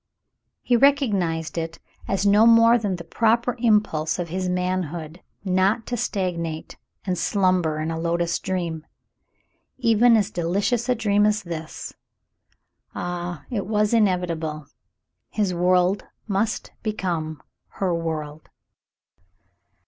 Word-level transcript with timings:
He 0.63 0.75
recognized 0.75 1.59
it 1.59 1.77
as 2.07 2.25
no 2.25 2.47
more 2.47 2.75
than 2.79 2.95
the 2.95 3.03
proper 3.03 3.55
impulse 3.59 4.17
of 4.17 4.29
his 4.29 4.49
manhood 4.49 5.21
not 5.45 5.85
to 5.85 5.95
stagnate 5.95 6.75
and 7.05 7.15
slumber 7.15 7.79
in 7.79 7.91
a 7.91 7.99
lotus 7.99 8.39
dream, 8.39 8.83
even 9.77 10.17
as 10.17 10.31
delicious 10.31 10.89
a 10.89 10.95
dream 10.95 11.23
as 11.27 11.43
this. 11.43 11.93
Ah, 12.95 13.45
it 13.51 13.67
was 13.67 13.93
inevitable. 13.93 14.65
His 15.29 15.53
world 15.53 16.03
must 16.27 16.71
become 16.81 17.39
her 17.73 17.93
world. 17.93 18.49